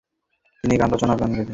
[0.63, 1.49] তিনি গান রচনা করে গেয়ে যেতেন।